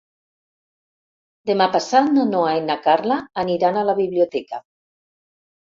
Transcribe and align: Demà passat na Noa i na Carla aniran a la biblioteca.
Demà 1.51 1.67
passat 1.77 2.11
na 2.17 2.25
Noa 2.31 2.57
i 2.63 2.67
na 2.71 2.81
Carla 2.89 3.19
aniran 3.47 3.79
a 3.79 3.87
la 3.93 3.99
biblioteca. 4.05 4.65